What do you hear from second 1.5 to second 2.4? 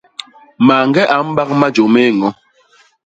majô mé ñño.